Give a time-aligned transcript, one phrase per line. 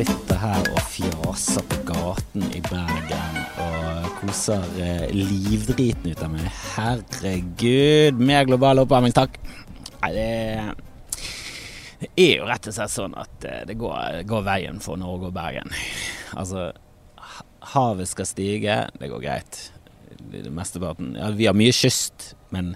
[0.00, 6.46] sitter her og fjaser på gaten i Bergen og koser eh, livdriten ut av meg.
[6.72, 9.36] Herregud, mer global oppvarming, takk.
[10.00, 10.24] Nei, det,
[12.14, 15.36] er jo rett og slett sånn at eh, det går, går veien for Norge og
[15.36, 15.68] Bergen.
[16.32, 16.70] Altså,
[17.74, 19.62] havet skal stige, det går greit.
[20.48, 22.72] Mesteparten Ja, vi har mye kyst, men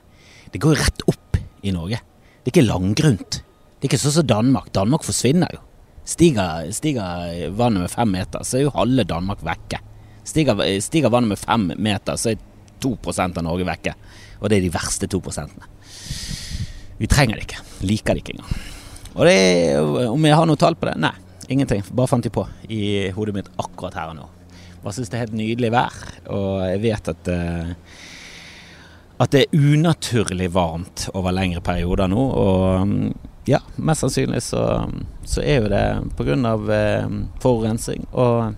[0.53, 2.05] det går rett opp i Norge.
[2.43, 3.41] Det er ikke langgrunt.
[3.41, 4.75] Det er ikke sånn som Danmark.
[4.77, 5.65] Danmark forsvinner jo.
[6.05, 9.81] Stiger, stiger vannet med fem meter, så er jo halve Danmark vekke.
[10.25, 12.43] Stiger, stiger vannet med fem meter, så er
[12.85, 13.95] 2 av Norge vekke.
[14.41, 15.69] Og det er de verste to prosentene.
[17.01, 17.63] Vi trenger det ikke.
[17.89, 18.57] Liker det ikke engang.
[19.15, 19.39] Og det,
[20.11, 20.97] om jeg har noe tall på det?
[21.01, 21.15] Nei,
[21.49, 21.85] ingenting.
[21.91, 24.29] Bare fant de på i hodet mitt akkurat her og nå.
[24.85, 25.95] Bare syns det er helt nydelig vær,
[26.35, 27.71] og jeg vet at uh,
[29.23, 32.21] at det er unaturlig varmt over lengre perioder nå.
[32.21, 33.13] Og mm,
[33.49, 34.65] ja, mest sannsynlig så,
[35.29, 35.85] så er jo det
[36.19, 36.37] pga.
[36.75, 38.07] Eh, forurensning.
[38.13, 38.55] Og,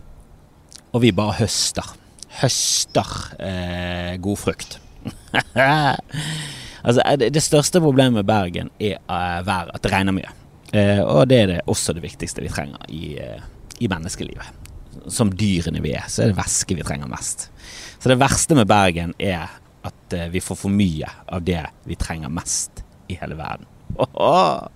[0.92, 1.94] og vi bare høster.
[2.40, 4.78] Høster eh, god frukt.
[5.56, 10.32] altså, eh, det, det største problemet med Bergen er eh, været, at det regner mye.
[10.74, 13.42] Eh, og det er det også det viktigste vi trenger i, eh,
[13.80, 14.64] i menneskelivet.
[15.12, 17.48] Som dyrene vi er, så er det væske vi trenger mest.
[17.98, 19.48] Så det verste med Bergen er
[19.86, 23.66] at eh, vi får for mye av det vi trenger mest i hele verden.
[23.96, 24.68] Åhå!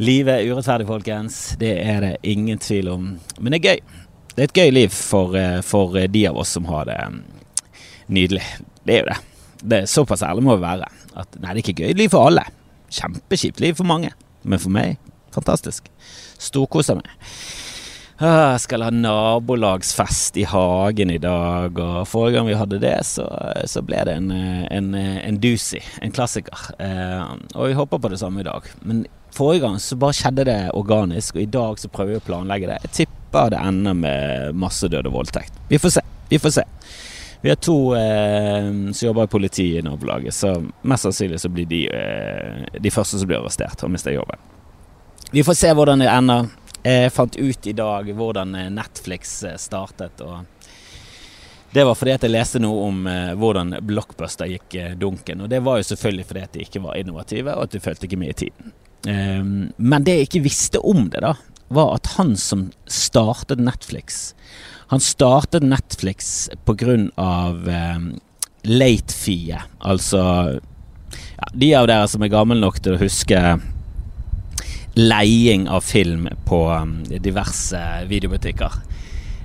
[0.00, 1.34] Livet er urettferdig, folkens.
[1.60, 3.08] Det er det ingen tvil om.
[3.36, 3.98] Men det er gøy.
[4.30, 7.18] Det er et gøy liv for, eh, for de av oss som har det mm,
[8.08, 8.46] nydelig.
[8.88, 9.18] Det er jo det.
[9.60, 10.88] det er såpass ærlig må vi være.
[11.20, 12.46] At nei, det er ikke gøy liv for alle.
[12.88, 14.14] Kjempekjipt liv for mange.
[14.42, 14.96] Men for meg,
[15.36, 15.92] fantastisk.
[16.40, 17.12] Storkoser meg.
[18.20, 22.98] Ah, Jeg skal ha nabolagsfest i hagen i dag, og forrige gang vi hadde det,
[23.08, 23.24] så,
[23.64, 26.66] så ble det en, eh, en, eh, en doozy, en klassiker.
[26.76, 27.22] Eh,
[27.54, 28.68] og vi håper på det samme i dag.
[28.84, 32.26] Men forrige gang så bare skjedde det organisk, og i dag så prøver vi å
[32.28, 32.76] planlegge det.
[32.84, 35.56] Jeg tipper det ender med massedød og voldtekt.
[35.72, 36.04] Vi får se.
[36.28, 36.68] Vi får se.
[37.40, 41.64] Vi har to eh, som jobber i politiet i nabolaget, så mest sannsynlig så blir
[41.72, 44.36] de eh, de første som blir arrestert og mister jobben.
[45.32, 46.50] Vi får se hvordan det ender.
[46.82, 50.20] Jeg fant ut i dag hvordan eh, Netflix eh, startet.
[50.24, 50.44] og
[51.72, 55.44] Det var fordi at jeg leste noe om eh, hvordan Blockbuster gikk eh, dunken.
[55.44, 58.08] Og det var jo selvfølgelig fordi at de ikke var innovative, og at de fulgte
[58.08, 58.72] ikke med i tiden.
[59.08, 61.34] Ehm, men det jeg ikke visste om det, da,
[61.72, 64.34] var at han som startet Netflix
[64.90, 68.00] Han startet Netflix på grunn av eh,
[68.66, 70.22] late fee, altså
[70.58, 73.38] ja, De av dere som er gamle nok til å huske
[74.98, 77.80] leiing av film på um, diverse
[78.10, 78.80] videobutikker.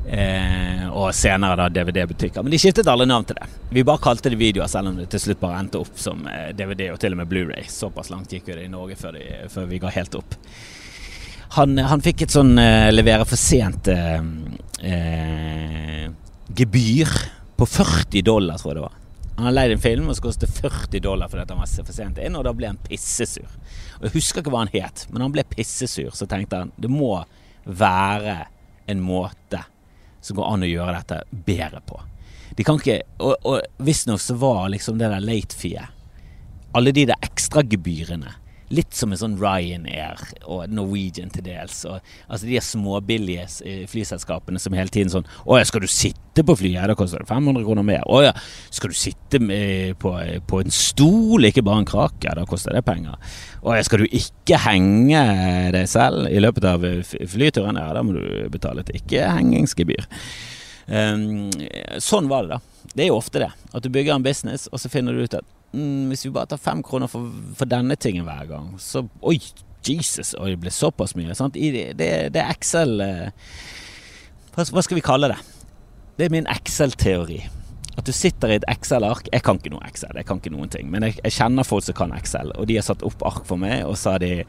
[0.06, 2.44] Eh, og senere da DVD-butikker.
[2.46, 3.48] Men de skiftet alle navn til det.
[3.74, 6.52] Vi bare kalte det videoer, selv om det til slutt bare endte opp som eh,
[6.54, 7.66] DVD og til og med Blu-ray.
[7.72, 10.38] Såpass langt gikk jo det i Norge før, de, før vi ga helt opp.
[11.56, 14.22] Han, han fikk et sånn eh, levere for sent eh,
[14.86, 16.06] eh,
[16.56, 17.18] gebyr
[17.56, 19.02] på 40 dollar, tror jeg det var.
[19.36, 22.38] Han har leid en film og kostet 40 dollar fordi han var for sent inn,
[22.40, 23.50] og da ble han pissesur.
[24.00, 26.14] Og Jeg husker ikke hva han het, men han ble pissesur.
[26.16, 27.18] Så tenkte han det må
[27.66, 28.46] være
[28.88, 29.66] en måte
[30.22, 32.00] som går an å gjøre dette bedre på.
[32.56, 35.82] De kan ikke Og, og visstnok så var liksom det der late fee
[36.78, 38.32] Alle de der ekstragebyrene
[38.74, 41.84] Litt som en sånn Ryanair og Norwegian til dels.
[41.90, 46.42] Og, altså de småbillige eh, flyselskapene som hele tiden sånn Å ja, skal du sitte
[46.46, 46.88] på flyet?
[46.90, 48.02] Da koster det 500 kroner mer.
[48.10, 48.34] Å ja,
[48.74, 49.42] skal du sitte
[50.02, 50.16] på,
[50.50, 52.34] på en stol, ikke bare en krake?
[52.40, 53.22] Da koster det penger.
[53.62, 55.24] Å ja, skal du ikke henge
[55.76, 57.80] deg selv i løpet av flyturen?
[57.82, 60.10] Ja, da må du betale et ikke-hengingsgebyr.
[60.86, 61.50] Um,
[61.98, 62.92] sånn var det, da.
[62.96, 63.52] Det er jo ofte det.
[63.74, 66.50] At du bygger en business, og så finner du ut at mm, hvis vi bare
[66.54, 69.38] tar fem kroner for, for denne tingen hver gang, så Oi,
[69.86, 71.36] Jesus, oi, det ble såpass mye.
[71.54, 73.52] I, det, det er Excel eh,
[74.56, 75.38] hva, hva skal vi kalle det?
[76.16, 77.44] Det er min Excel-teori.
[77.96, 80.72] At du sitter i et Excel-ark Jeg kan ikke noe Excel, jeg kan ikke noen
[80.72, 80.90] ting.
[80.92, 83.62] Men jeg, jeg kjenner folk som kan Excel, og de har satt opp ark for
[83.62, 84.42] meg, og så har de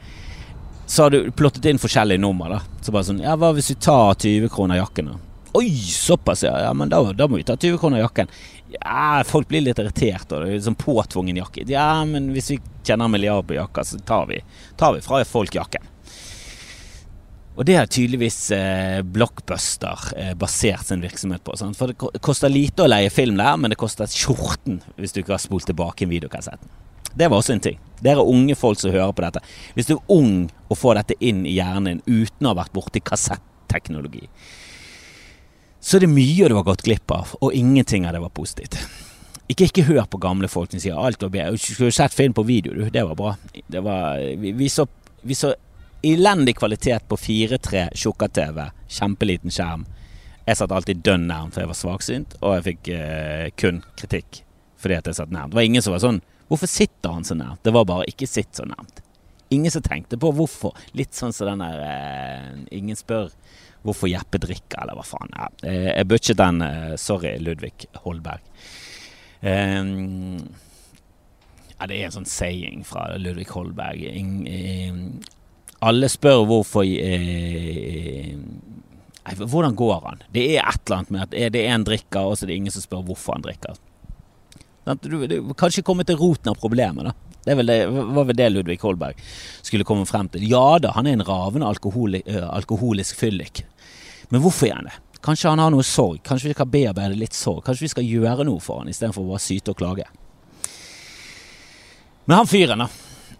[0.87, 2.47] så har du plottet inn forskjellige nummer.
[2.47, 5.17] da Så bare sånn Ja, hva hvis vi tar 20 kroner jakken, da?
[5.57, 6.53] Oi, såpass, ja.
[6.63, 8.31] ja men da, da må vi ta 20 kroner jakken.
[8.71, 11.63] Ja, folk blir litt irritert, og det er sånn påtvungen jakke.
[11.71, 14.41] Ja, men hvis vi tjener en milliard på jakka, så tar vi,
[14.79, 15.85] tar vi fra folk jakken.
[17.57, 21.55] Og det har tydeligvis eh, Blockbuster eh, basert sin virksomhet på.
[21.57, 21.77] Sant?
[21.79, 25.33] For det koster lite å leie film der, men det koster skjorten hvis du ikke
[25.33, 26.61] har spolt tilbake en videokassett.
[27.17, 27.79] Det var også en ting.
[28.05, 29.41] Dere unge folk som hører på dette.
[29.73, 32.75] Hvis du er ung og får dette inn i hjernen din uten å ha vært
[32.77, 34.27] borti kassetteknologi,
[35.87, 38.75] så er det mye du har gått glipp av, og ingenting av det var positivt.
[39.47, 41.59] Ikke, ikke hør på gamle folk som sier alt var bedre.
[41.63, 42.89] Skulle sett film på video, du.
[42.91, 43.31] Det var bra.
[43.55, 44.83] Det var, vi, vi, så,
[45.23, 45.53] vi så
[46.05, 48.59] Elendig kvalitet på 4-3 tjukka-TV.
[48.99, 49.87] Kjempeliten skjerm.
[50.45, 54.43] Jeg satt alltid dønn nærmt, for jeg var svaksynt, og jeg fikk eh, kun kritikk
[54.77, 55.55] fordi at jeg satt nærmt.
[55.55, 57.59] Det var ingen som var sånn Hvorfor sitter han så nærmt?
[57.65, 59.01] Det var bare ikke sitt så nærmt.
[59.49, 60.75] Ingen som tenkte på hvorfor.
[60.97, 63.31] Litt sånn som den der eh, Ingen spør
[63.87, 65.31] hvorfor Jeppe drikker, eller hva faen.
[65.31, 66.61] Ja, eh, jeg butchet den.
[66.65, 68.43] Eh, sorry, Ludvig Holberg.
[69.39, 70.41] Um,
[71.77, 74.01] ja, det er en sånn saying fra Ludvig Holberg.
[74.09, 74.95] In, eh,
[75.85, 78.33] alle spør hvorfor eh,
[79.27, 80.21] Hvordan går han?
[80.31, 82.59] Det er et eller annet med at det er en drikker, og så er det
[82.61, 83.75] ingen som spør hvorfor han drikker.
[85.03, 87.26] Du, du kanskje komme til roten av problemet, da.
[87.47, 89.19] Det, det var vel det Ludvig Holberg
[89.63, 90.45] skulle komme frem til.
[90.51, 93.63] Ja da, han er en ravende alkoholi, alkoholisk fyllik.
[94.29, 94.97] Men hvorfor er han det?
[95.23, 96.21] Kanskje han har noe sorg?
[96.27, 97.63] Kanskje vi skal bearbeide litt sorg?
[97.65, 100.05] Kanskje vi skal gjøre noe for han istedenfor bare syte og klage?
[102.27, 102.89] Men han fyren, da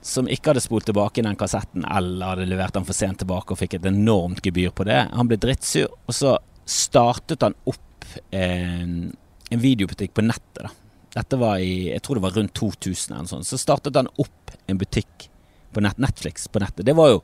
[0.07, 3.59] som ikke hadde spolt tilbake den kassetten eller hadde levert den for sent tilbake og
[3.59, 5.01] fikk et enormt gebyr på det.
[5.11, 6.37] Han ble drittsur, og så
[6.67, 9.11] startet han opp en,
[9.51, 10.67] en videobutikk på nettet.
[10.67, 10.86] da.
[11.17, 13.47] Dette var i jeg tror det var rundt 2000 eller sånn.
[13.47, 15.29] Så startet han opp en butikk
[15.73, 16.85] på nett, Netflix på nettet.
[16.85, 17.21] Det var jo,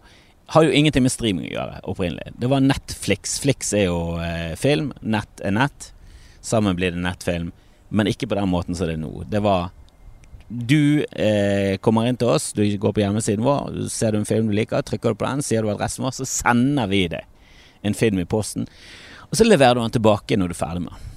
[0.56, 2.34] har jo ingenting med streaming å gjøre opprinnelig.
[2.42, 3.38] Det var Netflix.
[3.44, 5.92] Flix er jo eh, film, nett er nett.
[6.44, 7.54] Sammen blir det nettfilm,
[7.94, 9.14] men ikke på den måten som det er nå.
[9.32, 9.72] Det var
[10.54, 14.52] du eh, kommer inn til oss, du går på hjemmesiden vår, ser du en film
[14.52, 17.26] du liker, trykker du på den, sier du adressen vår, så sender vi deg
[17.88, 18.68] en film i posten.
[19.30, 21.13] Og så leverer du den tilbake når du er ferdig med den.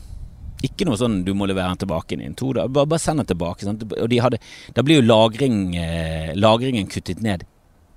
[0.65, 2.71] Ikke noe sånn du må levere den tilbake innen to dager.
[2.73, 3.67] Bare, bare send den tilbake.
[3.67, 3.83] Sant?
[3.85, 4.39] Og de hadde,
[4.75, 7.45] da blir jo lagring, eh, lagringen kuttet ned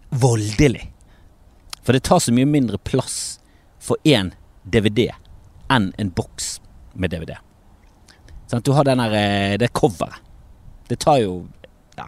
[0.09, 0.89] voldelig.
[1.83, 3.39] For det tar så mye mindre plass
[3.79, 4.33] for én
[4.69, 5.09] DVD
[5.71, 6.57] enn en boks
[6.93, 7.37] med DVD.
[8.49, 10.19] Sånn, Du har den der, eh, det coveret.
[10.87, 11.47] Det tar jo
[11.97, 12.07] Ja,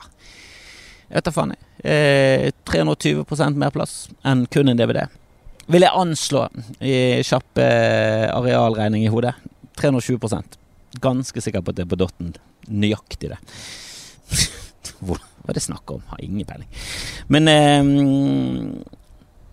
[1.10, 1.52] jeg vet da faen.
[1.84, 5.08] Eh, 320% mer plass enn kun en DVD.
[5.68, 6.48] Vil jeg anslå
[6.82, 9.34] i kjapp eh, arealregning i hodet.
[9.80, 10.58] 320%
[11.02, 12.34] Ganske sikker på at det er på dotten.
[12.68, 13.38] Nøyaktig det.
[15.08, 15.16] Hva
[15.48, 16.02] er det snakk om?
[16.10, 16.68] Har ingen peiling.
[17.32, 17.84] Men eh,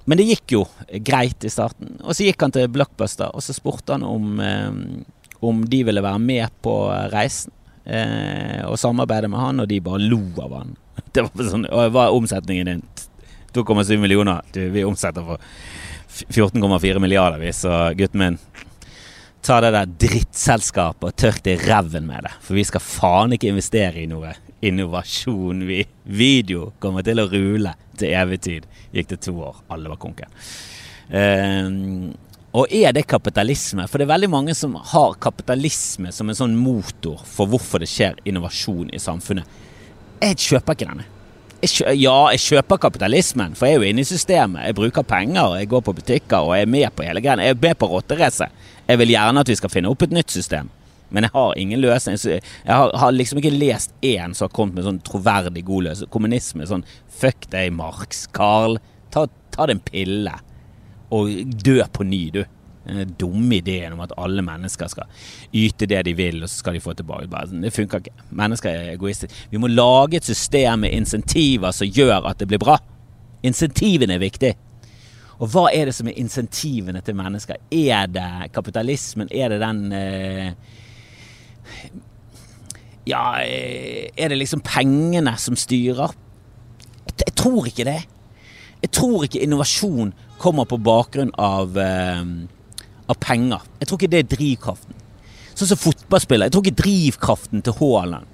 [0.09, 0.65] Men det gikk jo
[1.05, 1.99] greit i starten.
[2.03, 4.73] Og så gikk han til Blockbuster, og så spurte han om, eh,
[5.44, 6.75] om de ville være med på
[7.12, 7.53] reisen
[7.85, 10.76] eh, og samarbeide med han, og de bare lo av han.
[11.12, 12.82] Det var sånn, Hva er omsetningen din?
[13.55, 14.43] 2,7 millioner.
[14.53, 15.41] Du, vi omsetter for
[16.09, 18.41] 14,4 milliarder, vi, så gutten min
[19.48, 22.34] Ta det der drittselskapet og tørk i ræven med det.
[22.44, 25.62] For vi skal faen ikke investere i noe innovasjon.
[25.64, 28.66] Vi, video kommer til å rule til evig tid.
[28.92, 29.62] Gikk det to år.
[29.72, 30.36] Alle var konken.
[31.08, 32.12] Um,
[32.60, 33.88] og er det kapitalisme?
[33.88, 37.88] For det er veldig mange som har kapitalisme som en sånn motor for hvorfor det
[37.88, 39.48] skjer innovasjon i samfunnet.
[40.20, 41.08] Jeg kjøper ikke denne.
[41.58, 44.68] Jeg kjøper, ja, jeg kjøper kapitalismen, for jeg er jo inne i systemet.
[44.68, 47.48] Jeg bruker penger, jeg går på butikker og jeg er med på hele greia.
[47.48, 48.66] Jeg er med på rotteracet.
[48.88, 50.70] Jeg vil gjerne at vi skal finne opp et nytt system.
[51.12, 52.19] Men jeg har ingen løsning.
[52.20, 56.12] Jeg har, har liksom ikke lest én som har kommet med sånn troverdig god løsning.
[56.12, 56.85] Kommunisme sånn
[57.19, 58.26] Fuck deg, Marx.
[58.37, 58.79] Carl,
[59.14, 60.37] ta, ta deg en pille
[61.14, 61.32] og
[61.64, 62.43] dø på ny, du.
[62.88, 65.08] Den dumme ideen om at alle mennesker skal
[65.56, 67.29] yte det de vil, og så skal de få tilbake.
[67.51, 68.29] Sånn, det funker ikke.
[68.36, 69.48] Mennesker er egoistiske.
[69.53, 72.79] Vi må lage et system med insentiver som gjør at det blir bra.
[73.44, 74.55] Insentivene er viktig.
[75.38, 77.60] Og hva er det som er insentivene til mennesker?
[77.70, 79.30] Er det kapitalismen?
[79.30, 80.52] Er det den eh,
[83.08, 86.14] Ja, eh, er det liksom pengene som styrer?
[87.06, 88.00] Jeg, jeg tror ikke det.
[88.82, 92.24] Jeg tror ikke innovasjon kommer på bakgrunn av, eh,
[93.08, 93.62] av penger.
[93.78, 95.06] Jeg tror ikke det er drivkraften.
[95.54, 96.46] Sånn som fotballspiller.
[96.46, 98.26] Jeg tror ikke drivkraften til Haaland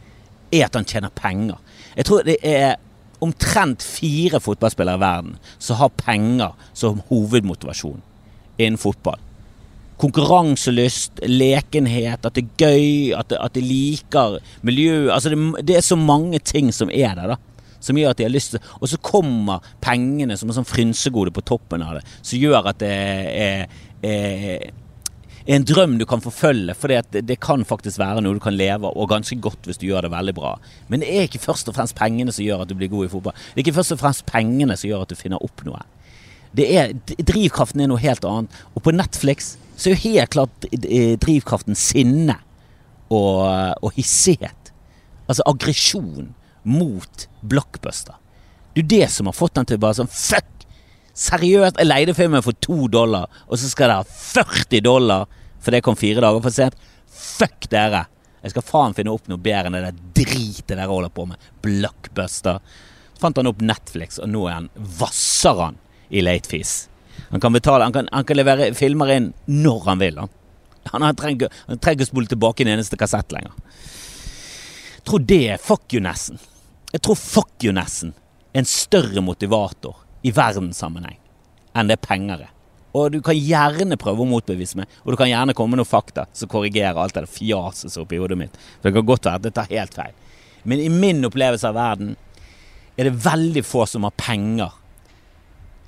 [0.52, 1.61] er at han tjener penger.
[1.96, 2.76] Jeg tror det er
[3.25, 8.02] omtrent fire fotballspillere i verden som har penger som hovedmotivasjon
[8.59, 9.21] innen fotball.
[10.00, 15.12] Konkurranselyst, lekenhet, at det er gøy, at, at de liker miljøet.
[15.14, 17.40] Altså det, det, er så mange ting som er der, da
[17.85, 21.35] som gjør at de har lyst til Og så kommer pengene som en sånn frynsegode
[21.37, 24.71] på toppen av det, som gjør at det er, er,
[25.45, 28.89] en drøm du kan forfølge, for det, det kan faktisk være noe du kan leve
[28.89, 30.55] av, og ganske godt hvis du gjør det veldig bra.
[30.89, 33.11] Men det er ikke først og fremst pengene som gjør at du blir god i
[33.13, 33.37] fotball.
[33.53, 35.83] Det er ikke først og fremst pengene som gjør at du finner opp noe.
[36.55, 38.57] Det er, drivkraften er noe helt annet.
[38.73, 40.69] Og på Netflix så er jo helt klart
[41.21, 42.39] drivkraften sinne
[43.13, 43.45] og,
[43.83, 44.73] og hissighet.
[45.29, 46.33] Altså aggresjon
[46.65, 48.17] mot blockbuster.
[48.73, 50.53] Det er jo det som har fått den til å bare sånn Fuck!
[51.14, 55.28] Seriøst, jeg leide filmen for to dollar, og så skal det ha 40 dollar
[55.64, 56.76] for det kom fire dager for sent.
[57.09, 58.04] Fuck dere!
[58.44, 61.40] Jeg skal faen finne opp noe bedre enn det der dritet dere holder på med.
[61.64, 62.59] Blockbuster.
[63.14, 64.68] Så fant han opp Netflix, og nå er han
[64.99, 65.78] vasser han
[66.12, 66.75] i late fees.
[67.30, 70.21] Han kan betale, han kan, han kan levere filmer inn når han vil.
[70.21, 70.35] Han,
[70.92, 73.54] han han trenger ikke spole tilbake en eneste kassett lenger.
[74.99, 76.37] Jeg tror det er fuck you nesten.
[76.92, 78.12] Jeg tror fuck you nesten
[78.52, 81.19] er en større motivator i verdenssammenheng
[81.75, 82.50] enn det penger er.
[82.95, 85.90] Og du kan gjerne prøve å motbevise meg, og du kan gjerne komme med noen
[85.90, 88.59] fakta som korrigerer alt det fjaset som er oppi hodet mitt.
[88.78, 90.14] For det kan godt være at det tar helt feil.
[90.62, 92.14] Men i min opplevelse av verden
[92.95, 94.71] er det veldig få som har penger.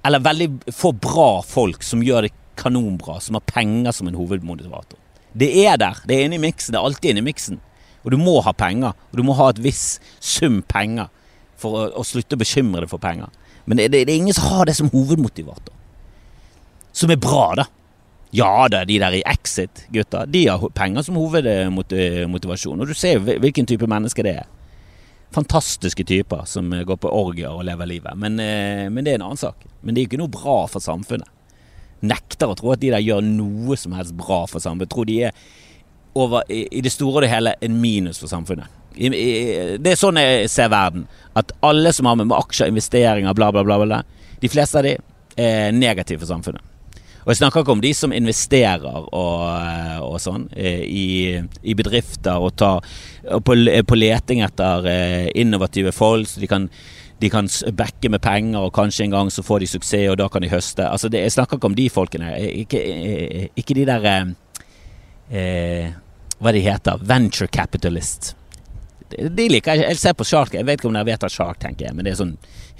[0.07, 4.99] Eller veldig få bra folk som gjør det kanonbra, som har penger som en hovedmotivator.
[5.37, 6.03] Det er der.
[6.09, 6.75] Det er inne miksen.
[6.75, 7.61] Det er alltid inne i miksen.
[8.03, 8.97] Og du må ha penger.
[9.13, 11.11] Og du må ha et viss sum penger
[11.61, 13.31] for å, å slutte å bekymre deg for penger.
[13.67, 15.75] Men det, det, det, er ingen som har det som hovedmotivator.
[16.97, 17.67] Som er bra, da.
[18.35, 22.81] Ja da, de der i Exit, gutta, de har penger som hovedmotivasjon.
[22.83, 24.49] Og du ser jo hvilken type menneske det er.
[25.35, 28.19] Fantastiske typer som går på orgier og lever livet.
[28.19, 29.67] Men, eh, men det er en annen sak.
[29.83, 31.29] Men det er jo ikke noe bra for samfunnet.
[32.07, 34.93] Nekter å tro at de der gjør noe som helst bra for samfunnet.
[34.93, 35.47] Tror de er
[36.17, 38.71] over, i det store og det hele en minus for samfunnet.
[38.97, 41.07] Det er sånn jeg ser verden.
[41.37, 44.03] At alle som har med aksjer, investeringer, bla, bla, bla, bla
[44.41, 44.97] de fleste av de
[45.37, 46.73] er negative for samfunnet.
[47.27, 49.41] Og jeg snakker ikke om de som investerer og,
[50.07, 52.87] og sånn i, i, bedrifter og, tar,
[53.43, 53.57] på,
[53.89, 56.29] på, leting etter eh, innovative folk.
[56.31, 56.71] så de kan
[57.17, 60.27] de kan backe med penger, og kanskje en gang så får de suksess, og da
[60.29, 60.85] kan de høste.
[60.85, 62.35] Altså det, jeg snakker ikke om de folkene.
[62.61, 62.83] Ikke,
[63.57, 64.09] ikke de der
[65.33, 65.95] eh,
[66.37, 68.35] hva de heter, venture capitalist.
[69.11, 69.87] De liker jeg.
[69.87, 72.07] Jeg ser på Shark Jeg vet ikke om dere vet hva Shark Tank er, men
[72.07, 72.37] det er sånn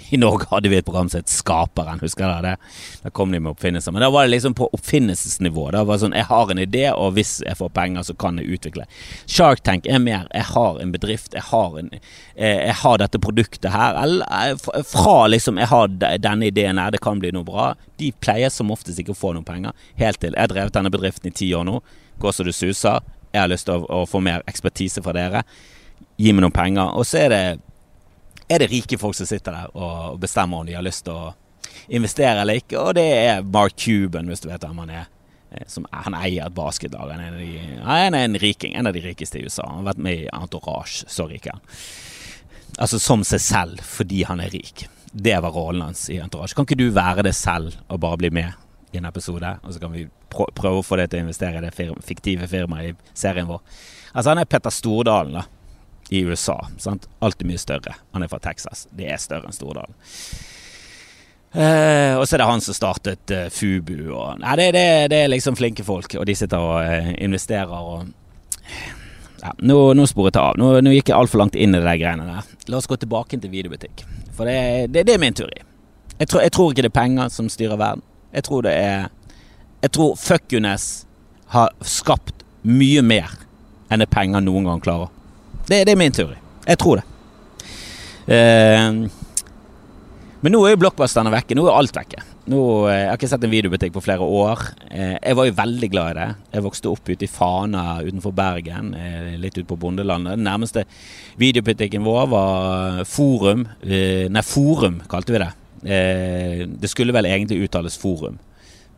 [0.13, 2.73] I Norge hadde vi et program som het Skaperen, husker dere det?
[3.03, 3.91] Da kom de med oppfinnelser.
[3.95, 5.69] Men da var det liksom på oppfinnelsesnivå.
[5.75, 8.39] Da var det sånn Jeg har en idé, og hvis jeg får penger, så kan
[8.39, 8.85] jeg utvikle.
[9.25, 11.91] Shark Tank er mer Jeg har en bedrift, jeg har, en,
[12.35, 13.99] eh, jeg har dette produktet her.
[14.03, 17.71] Eller eh, fra liksom Jeg har denne ideen her, det kan bli noe bra.
[17.97, 19.75] De pleier som oftest ikke å få noen penger.
[19.99, 21.81] Helt til Jeg har drevet denne bedriften i ti år nå.
[22.21, 23.01] Går så det suser.
[23.33, 25.43] Jeg har lyst til å, å, få mer ekspertise fra dere.
[26.17, 26.93] Gi meg noen penger.
[26.97, 27.43] Og så er det,
[28.49, 31.35] er det rike folk som sitter der og bestemmer om de har lyst til å
[31.93, 32.79] investere eller ikke.
[32.81, 35.07] Og det er Mark Cuban, hvis du vet hvem han er.
[35.51, 37.11] Eh, som, han eier et basketlag.
[37.13, 39.67] Han er, de, han er en riking, en av de rikeste i USA.
[39.69, 41.07] Han har vært med i Entourage.
[41.11, 41.63] Så rik han.
[42.77, 44.87] Altså som seg selv fordi han er rik.
[45.11, 46.55] Det var rollen hans i Entourage.
[46.57, 48.51] Kan ikke du være det selv og bare bli med
[48.93, 49.55] i en episode?
[49.63, 52.91] Og så kan vi prøve å få det til å investere i det fiktive firmaet
[52.91, 53.63] i serien vår.
[54.13, 55.45] Altså, han er Petter Stordalen, da.
[56.09, 56.59] I USA.
[56.79, 57.07] Sant?
[57.21, 57.95] er mye større.
[58.13, 58.87] Han er fra Texas.
[58.95, 59.95] Det er større enn Stordalen.
[61.57, 63.95] Eh, og så er det han som startet eh, Fubu.
[64.11, 67.71] Og, nei, det, det, det, er liksom flinke folk, og de sitter og eh, investerer
[67.71, 68.09] og
[69.41, 70.59] ja, nå, nå sporet jeg av.
[70.59, 72.53] Nå, nå gikk jeg altfor langt inn i de greiene der.
[72.71, 74.03] La oss gå tilbake til videobutikk.
[74.35, 75.63] For det, det, det er min tur i.
[76.17, 78.03] Jeg tror, jeg tror ikke det er penger som styrer verden.
[78.33, 79.07] Jeg tror det er
[79.81, 81.05] Jeg tror fuckuness
[81.53, 83.37] har skapt mye mer
[83.93, 85.13] enn det penger noen gang klarer.
[85.67, 86.37] Det, det er min teori.
[86.67, 87.05] Jeg tror det.
[88.27, 89.07] Uh,
[90.43, 91.57] men nå er jo blockbusterne vekke.
[91.57, 92.23] Nå er alt vekke.
[92.47, 94.61] Nå, eh, jeg har ikke sett en videobutikk på flere år.
[94.87, 96.27] Uh, jeg var jo veldig glad i det.
[96.53, 100.37] Jeg vokste opp ute i Fana utenfor Bergen, uh, litt ute på bondelandet.
[100.37, 100.85] Den nærmeste
[101.41, 103.67] videobutikken vår var Forum.
[103.83, 105.53] nei, Forum kalte vi det.
[105.83, 108.39] det skulle vel egentlig uttales Forum.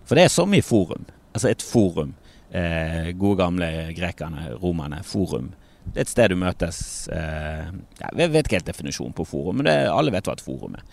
[0.09, 1.05] For det er så mye forum.
[1.37, 2.15] Altså et forum.
[2.49, 5.03] Eh, gode gamle grekerne, romerne.
[5.05, 5.51] Forum.
[5.93, 6.79] Det er et sted du møtes
[7.13, 7.69] eh,
[8.03, 10.83] Jeg vet ikke helt definisjonen på forum, men det, alle vet hva et forum er.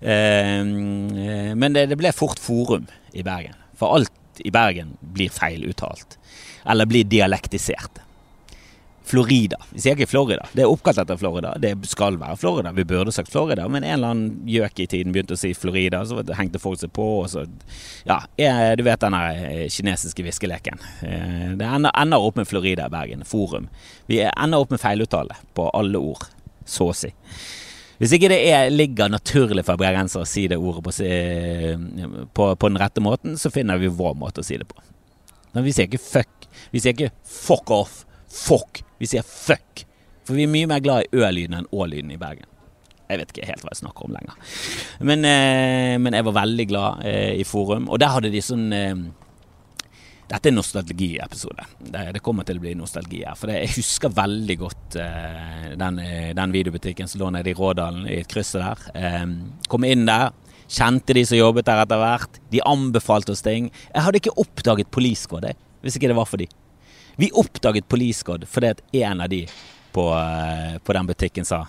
[0.00, 0.62] Eh,
[1.54, 3.58] men det, det, ble fort forum i Bergen.
[3.78, 6.16] For alt i Bergen blir feil uttalt.
[6.68, 8.00] Eller blir dialektisert.
[9.04, 9.56] Florida.
[9.70, 10.44] Vi sier ikke Florida.
[10.52, 11.54] Det er oppkalt etter Florida.
[11.58, 12.72] Det skal være Florida.
[12.76, 16.02] Vi burde sagt Florida, men en eller annen gjøk i tiden begynte å si Florida,
[16.06, 17.46] så hengte folk seg på, og så
[18.06, 18.20] Ja,
[18.76, 20.78] du vet den eh, kinesiske viskeleken.
[21.06, 23.24] Eh, det ender, opp med Florida i Bergen.
[23.26, 23.66] Forum.
[24.06, 26.28] Vi ender opp med feiluttale på alle ord,
[26.68, 27.10] så å si.
[28.00, 30.92] Hvis ikke det er, ligger naturlig for bergensere å si det ordet på,
[32.32, 34.78] på, på, den rette måten, så finner vi vår måte å si det på.
[35.52, 36.46] Men vi sier ikke fuck.
[36.70, 38.04] Vi sier ikke fuck off.
[38.30, 38.84] Fuck.
[39.00, 39.84] Vi sier fuck.
[40.28, 42.46] For vi er mye mer glad i ø-lyden enn å-lyden i Bergen.
[43.10, 44.52] Jeg vet ikke helt hva jeg snakker om lenger.
[45.02, 47.88] Men, eh, men jeg var veldig glad eh, i Forum.
[47.90, 48.94] Og der hadde de sånn eh,
[50.30, 51.64] Dette er en nostalgiepisode.
[51.82, 53.34] Det, det kommer til å bli nostalgi her.
[53.34, 58.06] For jeg husker veldig godt eh, den, eh, den, videobutikken som lå nede i Rådalen,
[58.06, 58.86] i et krysset der.
[58.94, 59.26] Eh,
[59.66, 60.30] kom inn der.
[60.70, 62.38] Kjente de som jobbet der etter hvert.
[62.52, 63.72] De anbefalte oss ting.
[63.90, 65.50] Jeg hadde ikke oppdaget Police Squad,
[65.82, 66.46] hvis ikke det var for de.
[67.20, 69.42] Vi oppdaget Police Squad fordi at en av de
[69.92, 71.66] på, eh, på den butikken sa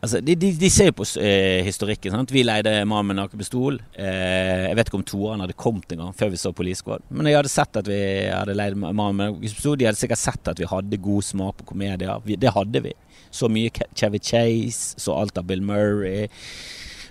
[0.00, 2.12] Altså, de, de, de ser jo på eh, historikken.
[2.12, 2.30] sant?
[2.30, 3.80] Vi leide 'Mannen med naken pistol.
[3.96, 7.02] Eh, jeg vet ikke om toeren hadde kommet en gang før vi så Police Squad.
[7.10, 9.74] Men jeg hadde sett at vi hadde leid 'Mannen med naken pistol.
[9.80, 12.22] De hadde sikkert sett at vi hadde god smak på komedier.
[12.24, 12.92] Vi, det hadde vi.
[13.34, 16.28] Så mye Chevy Chase, så alt av Bill Murray.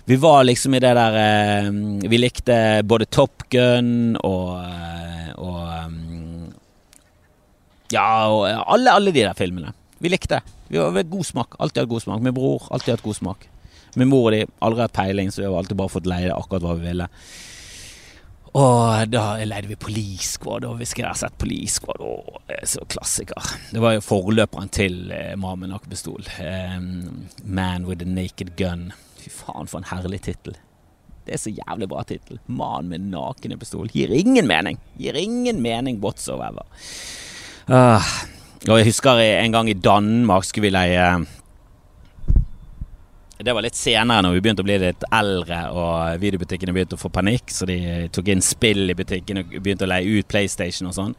[0.08, 1.70] Vi var liksom i det der eh,
[2.06, 5.96] Vi likte både Top Gun og, eh, og um,
[7.94, 9.72] Ja, og alle, alle de der filmene.
[10.02, 10.54] Vi likte det.
[10.68, 11.58] Vi har god smak.
[11.62, 12.22] Alltid hatt god smak.
[12.24, 13.48] Min bror alltid hatt god smak.
[13.96, 16.66] Min mor og de aldri hatt peiling, så vi har alltid bare fått leie akkurat
[16.66, 17.06] hva vi ville.
[18.56, 22.84] Og da leide vi Police Squad, og hvis jeg har sett Police Squad, å, så
[22.88, 23.50] klassiker.
[23.72, 26.24] Det var jo forløperen til eh, Mamen nakepistol.
[26.40, 28.90] Um, Man with a naked gun.
[29.20, 30.56] Fy faen, for en herlig tittel.
[31.26, 32.38] Det er så jævlig bra tittel.
[32.46, 33.90] Mann med nakne pistol.
[33.92, 34.78] Gir ingen mening.
[35.00, 36.68] Gir ingen mening whatsoever.
[37.66, 38.02] Uh,
[38.68, 41.06] og jeg husker en gang i Danmark skulle vi leie
[43.36, 47.00] det var litt senere når vi begynte å bli litt eldre og videobutikkene begynte å
[47.00, 47.76] få panikk, så de
[48.14, 51.12] tok inn spill i butikken og begynte å leie ut PlayStation og sånn.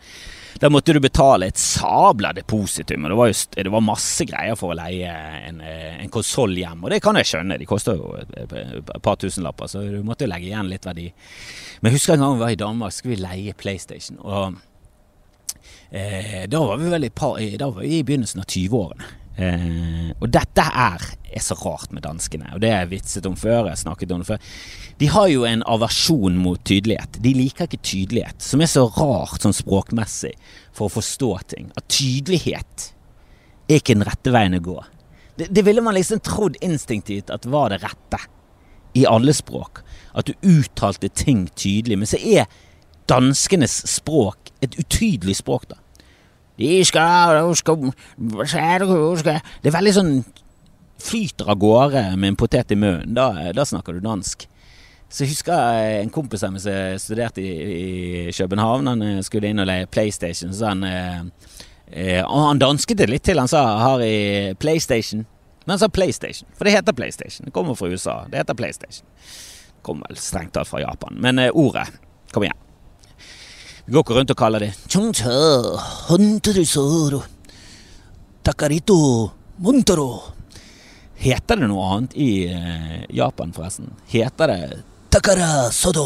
[0.58, 4.58] Da måtte du betale et sabla depositum, og det var, just, det var masse greier
[4.58, 5.12] for å leie
[5.46, 6.82] en, en konsoll hjem.
[6.82, 10.32] Og det kan jeg skjønne, de koster jo et, par tusenlapper, så du måtte jo
[10.34, 11.12] legge igjen litt verdi.
[11.84, 14.18] Men jeg husker en gang vi var i Danmark, skulle vi leie PlayStation.
[14.26, 14.77] og Eh,
[15.88, 19.08] da var vi vel i, par, da var vi i begynnelsen av 20-årene.
[19.38, 23.36] Eh, og dette er, er så rart med danskene, og det har jeg vitset om
[23.38, 23.70] før.
[23.70, 24.54] jeg snakket om det før.
[24.98, 27.20] De har jo en aversjon mot tydelighet.
[27.22, 30.34] De liker ikke tydelighet, som er så rart sånn språkmessig
[30.74, 31.70] for å forstå ting.
[31.78, 32.92] At tydelighet
[33.68, 34.80] er ikke den rette veien å gå.
[35.38, 38.24] Det, det ville man liksom trodd instinktivt at var det rette
[38.98, 39.84] i alle språk.
[40.18, 42.00] At du uttalte ting tydelig.
[42.02, 42.50] Men så er
[43.10, 45.80] danskenes språk et utydelig språk, da.
[46.58, 47.92] De skal, skal,
[48.50, 48.94] skal
[49.28, 50.14] Det er veldig sånn
[50.98, 53.12] Flyter av gårde med en potet i munnen.
[53.14, 54.48] Da, da snakker du dansk.
[55.14, 58.90] Så jeg husker en kompis av meg som studerte i, i, København.
[58.90, 60.50] Han eh, skulle inn og leie PlayStation.
[60.58, 61.22] Så han, eh,
[61.94, 63.38] eh, han dansket det litt til.
[63.38, 65.28] Han sa 'har i PlayStation'.
[65.68, 67.46] Men han sa PlayStation, for det heter PlayStation.
[67.46, 68.26] Det kommer fra USA.
[68.32, 69.06] Det heter PlayStation.
[69.84, 71.14] Kommer vel strengt tatt fra Japan.
[71.22, 71.88] Men eh, ordet
[72.34, 72.67] Kom igjen.
[73.88, 74.74] Vi går ikke rundt og kaller det
[78.44, 78.98] Takarito
[79.64, 80.10] Montoro.
[81.16, 83.94] Heter det noe annet i eh, Japan, forresten?
[84.12, 84.82] Heter det
[85.16, 86.04] Takara Sodo?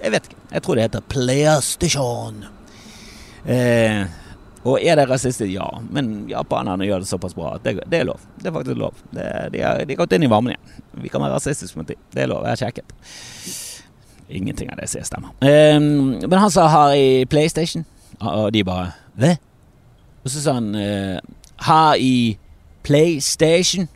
[0.00, 0.40] Jeg vet ikke.
[0.50, 2.40] Jeg tror det heter PlayStation.
[3.46, 4.02] Eh,
[4.66, 5.52] og er det rasistisk?
[5.54, 5.68] Ja.
[5.94, 8.26] Men japanerne gjør det såpass bra at det, det er lov.
[8.42, 8.98] Det er faktisk lov.
[9.14, 10.74] Det, de har gått inn i varmen igjen.
[11.06, 12.02] Vi kan være rasistiske mot dem.
[12.10, 12.42] Det er lov.
[12.50, 12.98] Jeg har sjekket.
[14.28, 15.30] Ingenting av det sier stemmer.
[15.40, 17.86] Um, men han sa her i PlayStation,
[18.20, 19.36] og de bare Hva?
[20.24, 21.18] Og så sa han uh,
[21.62, 22.38] Her i
[22.82, 23.88] PlayStation.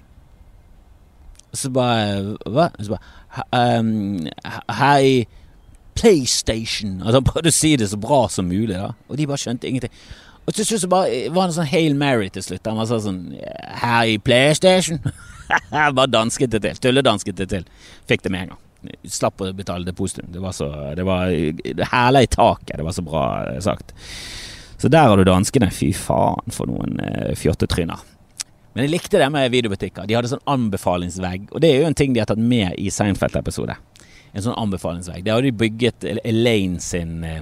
[1.51, 2.71] Og så bare Hva?
[2.79, 4.29] Og så bare um,
[4.71, 5.27] Her i
[5.99, 7.01] PlayStation.
[7.03, 8.93] Altså Han prøvde å si det så bra som mulig, da.
[9.09, 9.93] Og de bare skjønte ingenting.
[10.47, 12.71] Og til slutt så bare var det sånn Hail Mary til slutt.
[12.71, 13.23] Han var sånn
[13.83, 15.03] Her i PlayStation.
[15.75, 16.83] bare dansket det til.
[16.87, 17.71] Tulledansket det til.
[18.07, 18.67] Fikk det med en gang
[19.05, 20.31] slapp å betale depositum.
[20.33, 21.33] Det var så Det var
[21.93, 22.77] hæla i taket.
[22.77, 23.25] Det var så bra
[23.61, 23.95] sagt.
[24.81, 25.71] Så der har du danskene.
[25.71, 28.01] Fy faen for noen eh, fjottetryner.
[28.73, 30.07] Men jeg likte det med videobutikker.
[30.07, 31.51] De hadde sånn anbefalingsvegg.
[31.51, 33.77] Og det er jo en ting de har tatt med i Seinfeld-episode.
[34.31, 35.25] En sånn anbefalingsvegg.
[35.27, 37.41] Der hadde de bygget Elaine sin uh,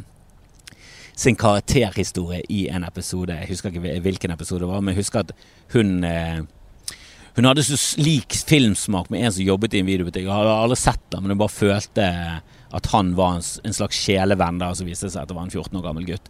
[1.18, 3.34] sin karakterhistorie i en episode.
[3.34, 5.32] Jeg husker ikke hvilken episode det var, men jeg husker at
[5.74, 6.44] hun uh,
[7.38, 10.24] hun hadde så lik filmsmak med en som jobbet i en videobutikk.
[10.26, 12.06] Jeg hadde aldri sett det, men hun bare følte
[12.74, 14.58] at han var en, slags sjelevenn.
[14.64, 16.26] Og så viste seg at det var en 14 år gammel gutt.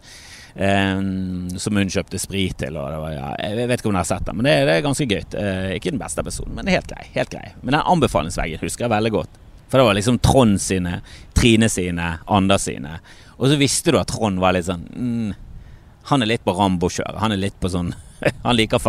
[0.59, 2.77] Um, som hun kjøpte sprit til.
[2.77, 4.75] Og det var, ja, jeg vet ikke om dere har sett det, men det, det
[4.75, 5.23] er ganske gøy.
[5.33, 7.07] Uh, ikke den beste episoden, men helt grei.
[7.15, 7.45] helt grei.
[7.61, 9.41] Men den anbefalingsveggen husker jeg veldig godt.
[9.69, 10.99] For det var liksom Trond sine,
[11.37, 12.99] Trine sine, Anders sine.
[13.37, 15.33] Og så visste du at Trond var litt sånn mm,
[16.09, 17.21] Han er litt på Rambo-kjøret.
[17.21, 17.93] Han er litt på sånn
[18.45, 18.81] Han liker,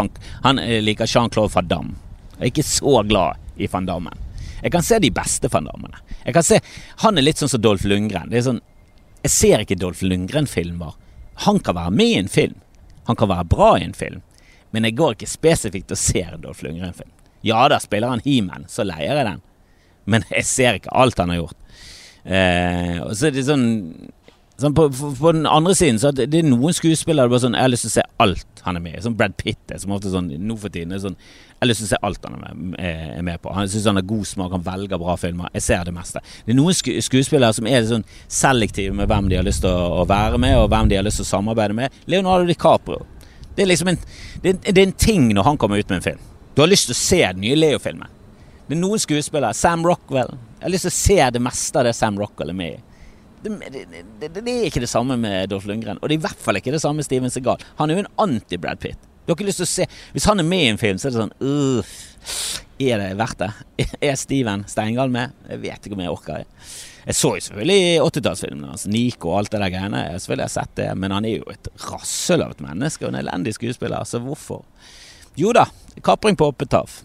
[0.85, 2.10] liker Jean-Claude Van Damme.
[2.41, 4.15] Jeg er ikke så glad i van Damme.
[4.63, 6.01] Jeg kan se de beste van Dammene.
[6.25, 6.61] Jeg kan se,
[7.05, 8.31] Han er litt sånn som Dolph Lundgren.
[8.33, 8.63] Det er sånn,
[9.23, 10.95] Jeg ser ikke Dolph Lundgren-filmer.
[11.45, 12.57] Han kan være med i en film.
[13.05, 14.23] Han kan være bra i en film.
[14.73, 17.13] Men jeg går ikke spesifikt og ser Dolph Lundgren-film.
[17.45, 19.43] Ja da, spiller han He-Man, så leier jeg den.
[20.09, 21.57] Men jeg ser ikke alt han har gjort.
[22.25, 23.69] Eh, og så er det sånn
[24.61, 27.71] Sånn på, på, den andre siden så det, det er noen skuespillere sånn, jeg har
[27.73, 29.03] lyst til å se alt han er med i.
[29.05, 30.93] Sånn Brad Pitt er som ofte sånn nå for tiden.
[30.93, 33.55] er sånn, Jeg har lyst til å se alt han er med, er med på.
[33.57, 35.49] Han syns han har god smak, han velger bra filmer.
[35.57, 36.21] Jeg ser det meste.
[36.45, 39.73] Det er noen sku, skuespillere som er sånn selektive med hvem de har lyst til
[39.73, 41.97] å, å, være med, og hvem de har lyst til å samarbeide med.
[42.11, 43.07] Leonardo DiCaprio.
[43.57, 44.01] Det er liksom en,
[44.45, 46.29] det, det er en ting når han kommer ut med en film.
[46.53, 48.13] Du har lyst til å se den nye Leo-filmen.
[48.69, 49.57] Det er noen skuespillere.
[49.57, 50.37] Sam Rockwell.
[50.61, 52.90] Jeg har lyst til å se det meste av det Sam Rockwell er med i.
[53.43, 53.55] Det,
[54.21, 56.01] det, det, er ikke det samme med Dolph Lundgren.
[56.01, 57.63] Og det er i hvert fall ikke det samme med Steven Segal.
[57.79, 59.09] Han er jo en anti-Brad Pitt.
[59.25, 61.13] Du har lyst til å se Hvis han er med i en film, så er
[61.15, 61.91] det sånn uh,
[62.83, 63.51] Er det verdt det?
[64.09, 65.37] Er Steven Steingal med?
[65.49, 66.65] Jeg vet ikke om jeg orker det.
[67.05, 70.03] Jeg så jo selvfølgelig 80-tallsfilmene hans, Nico og alt det der greiene.
[70.11, 73.15] Jeg selvfølgelig har sett det, men han er jo et rasshøl av et menneske og
[73.15, 74.67] en elendig skuespiller, så hvorfor?
[75.41, 75.65] Jo da,
[76.05, 76.99] kapring på åpent hav.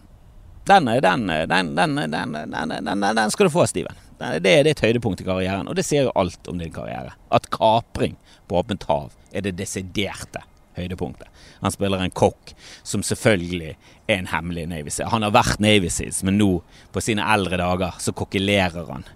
[0.68, 4.05] Den, den, den, den, skal du få, Steven.
[4.18, 7.16] Det er et høydepunkt i karrieren, og det sier jo alt om din karriere.
[7.36, 8.16] At kapring
[8.48, 10.44] på åpent hav er det desiderte
[10.76, 11.28] høydepunktet.
[11.64, 13.74] Han spiller en kokk som selvfølgelig
[14.08, 15.10] er en hemmelig Navy Seal.
[15.12, 16.50] Han har vært Navy Seals, men nå,
[16.92, 19.08] på sine eldre dager, så kokkelerer han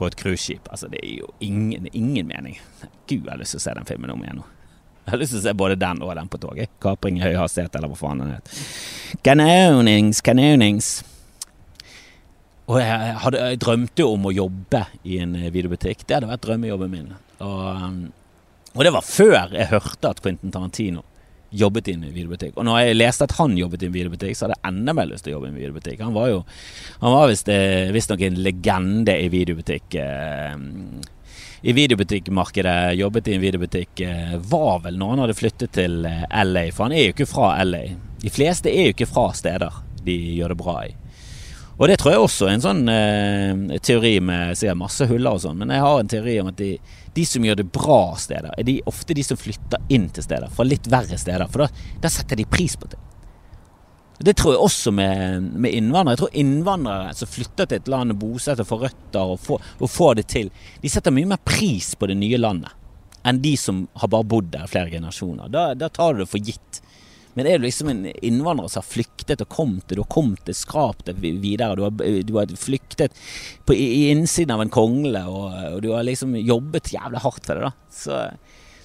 [0.00, 0.68] på et cruiseskip.
[0.72, 2.56] Altså, det er jo ingen, ingen mening.
[3.08, 4.48] Gud, jeg har lyst til å se den filmen om igjen nå.
[5.04, 6.72] Jeg har lyst til å se både den og den på toget.
[6.80, 8.60] Kapring i høy hastighet, eller hva faen den heter.
[9.26, 10.90] Kanonings, kanonings.
[12.70, 16.04] Og jeg, hadde, jeg drømte om å jobbe i en eh, videobutikk.
[16.06, 17.12] Det hadde vært drømmejobben min.
[17.42, 18.02] Og, um,
[18.76, 21.02] og, det var før jeg hørte at Quentin Tarantino
[21.50, 22.54] jobbet i en videobutikk.
[22.54, 25.08] Og når jeg leste at han jobbet i en videobutikk, så hadde jeg enda mer
[25.10, 26.04] lyst til å jobbe i en videobutikk.
[26.06, 26.44] Han var jo
[27.00, 27.32] Han var
[27.96, 29.98] visstnok en legende i videobutikk.
[29.98, 30.54] Eh,
[31.60, 36.22] i videobutikkmarkedet, jobbet i en videobutikk, eh, var vel når han hadde flyttet til eh,
[36.44, 36.70] LA.
[36.70, 37.82] For han er jo ikke fra LA.
[38.22, 40.94] De fleste er jo ikke fra steder de gjør det bra i.
[41.80, 45.40] Og det tror jeg også er en sånn eh, teori med sier masse huller og
[45.40, 46.74] sånn, men jeg har en teori om at de,
[47.16, 50.52] de, som gjør det bra steder, er de, ofte de som flytter inn til steder,
[50.52, 51.48] fra litt verre steder.
[51.48, 53.00] For da, da setter de pris på det.
[54.20, 56.12] Det tror jeg også med, med, innvandrere.
[56.12, 59.88] Jeg tror innvandrere som flytter til et land og bosetter, får røtter og får, og
[59.88, 62.76] får, det til, de setter mye mer pris på det nye landet
[63.20, 65.48] enn de som har bare bodd der flere generasjoner.
[65.52, 66.78] Da, da tar du det for gitt.
[67.40, 70.56] Men er du liksom en innvandrer som har flyktet og kommet Du har kommet til
[70.58, 71.72] skrapt deg videre.
[71.78, 73.16] Du har, du har flyktet
[73.64, 77.56] på, i innsiden av en kongle, og, og, du har liksom jobbet jævlig hardt for
[77.56, 77.72] det, da.
[77.96, 78.18] Så,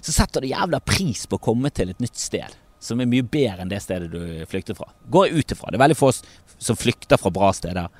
[0.08, 3.28] så setter du jævla pris på å komme til et nytt sted som er mye
[3.28, 4.88] bedre enn det stedet du flykter fra.
[5.12, 5.68] Går ut ifra.
[5.68, 7.92] Det er veldig få som flykter fra bra steder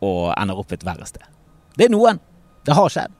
[0.00, 1.28] og ender opp et verre sted.
[1.76, 2.24] Det er noen.
[2.64, 3.12] Det har skjedd.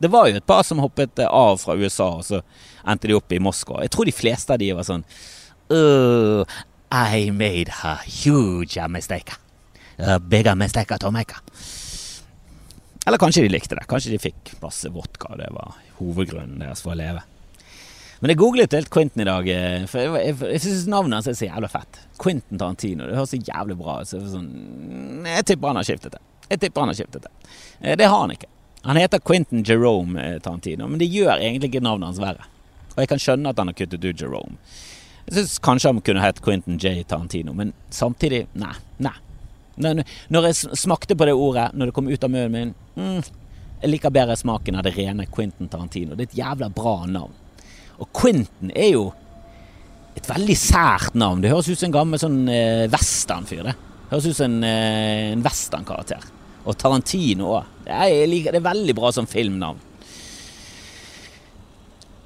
[0.00, 2.40] Det var jo et par som hoppet av fra USA, og så
[2.88, 3.84] endte de opp i Moskva.
[3.84, 5.04] Jeg tror de fleste av de var sånn
[5.74, 6.44] uh,
[6.94, 9.34] I made a huge mistake.
[9.98, 11.34] A bigger mistake to make.
[13.06, 13.84] Eller kanskje de likte det.
[13.88, 17.22] Kanskje de fikk masse vodka, det var hovedgrunnen deres for å leve.
[18.22, 21.26] Men jeg googlet helt Quentin i dag, eh, for jeg, jeg, jeg, syns navnet hans
[21.28, 21.98] er så jævla fett.
[22.22, 23.04] Quentin Tarantino.
[23.10, 24.08] Det høres så jævlig bra ut.
[24.08, 24.48] Så sånn,
[25.28, 26.22] jeg tipper han har skiftet det.
[26.48, 27.32] Jeg tipper han har skiftet det.
[27.82, 28.48] Eh, det har han ikke.
[28.84, 32.48] Han heter Quentin Jerome eh, Tarantino, men det gjør egentlig ikke navnet hans verre.
[32.94, 34.56] Og jeg kan skjønne at han har kuttet ut Jerome.
[35.24, 36.98] Jeg syns kanskje han kunne hett Quentin J.
[37.08, 38.74] Tarantino, men samtidig nei.
[39.02, 39.14] Nei.
[39.74, 43.24] Når jeg smakte på det ordet, når det kom ut av munnen min mm,
[43.82, 46.14] Jeg liker bedre smaken av det rene Quentin Tarantino.
[46.14, 47.34] Det er et jævla bra navn.
[48.00, 49.08] Og Quentin er jo
[50.14, 51.42] et veldig sært navn.
[51.42, 53.66] Det høres ut som en gammel sånn eh, westernfyr.
[53.66, 53.74] Det
[54.12, 56.28] høres ut som en, eh, en westernkarakter.
[56.64, 57.72] Og Tarantino òg.
[57.84, 57.98] Det,
[58.46, 59.82] det, er veldig bra som filmnavn.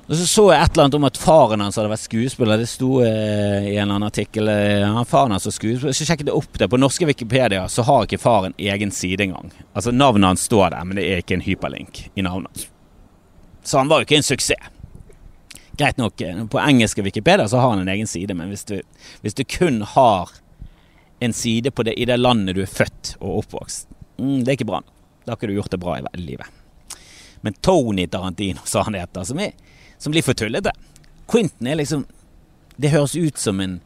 [0.09, 2.57] Og Så så jeg et eller annet om at faren hans hadde vært skuespiller.
[2.57, 4.49] Det sto eh, i en eller annen artikkel.
[4.49, 5.92] Ja, faren hans var skuespiller.
[5.92, 6.71] Så sjekket jeg opp det.
[6.73, 9.53] På norske Wikipedia så har ikke faren egen side engang.
[9.75, 12.71] Altså Navnet hans står der, men det er ikke en hyperlink i navnet hans.
[13.68, 14.73] Så han var jo ikke en suksess.
[15.79, 18.81] Greit nok, eh, på engelske Wikipedia så har han en egen side, men hvis du,
[19.21, 20.33] hvis du kun har
[21.21, 24.73] en side det, i det landet du er født og oppvokst, mm, det er ikke
[24.73, 24.81] bra.
[25.25, 26.49] Da har ikke du gjort det bra i livet.
[27.42, 29.53] Men Tony Tarantino, sa han heter, som, er,
[29.98, 30.72] som blir for tullete.
[31.28, 32.06] Quentin er liksom
[32.76, 33.80] Det høres ut som en,